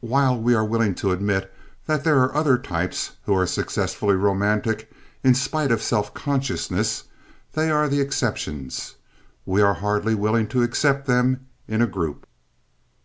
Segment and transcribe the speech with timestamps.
[0.00, 1.54] While we are willing to admit
[1.86, 4.90] that there are other types who are successfully romantic,
[5.22, 7.04] in spite of self consciousness,
[7.52, 8.96] they are the exceptions.
[9.46, 12.26] We are hardly willing to accept them in a group.